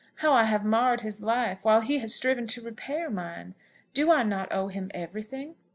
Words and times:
How 0.15 0.33
I 0.33 0.45
have 0.45 0.65
marred 0.65 1.01
his 1.01 1.21
life, 1.21 1.63
while 1.63 1.81
he 1.81 1.99
has 1.99 2.11
striven 2.11 2.47
to 2.47 2.61
repair 2.63 3.07
mine! 3.11 3.53
Do 3.93 4.11
I 4.11 4.23
not 4.23 4.51
owe 4.51 4.69
him 4.69 4.89
everything?" 4.95 5.53